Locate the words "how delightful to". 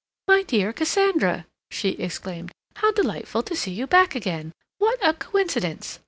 2.77-3.55